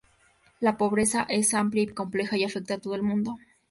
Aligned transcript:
La 0.59 0.77
pobreza 0.77 1.27
es 1.29 1.53
amplia 1.53 1.83
y 1.83 1.87
compleja 1.89 2.35
y 2.35 2.43
afecta 2.43 2.73
a 2.73 2.77
todo 2.79 2.95
el 2.95 3.03
mundo. 3.03 3.35